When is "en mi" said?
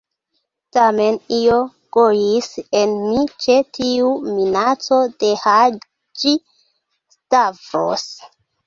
2.81-3.27